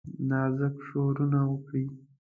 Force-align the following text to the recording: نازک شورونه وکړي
نازک 0.29 0.75
شورونه 0.87 1.39
وکړي 1.51 1.83